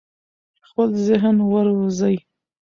[0.67, 2.15] خپل ذهن وروزی.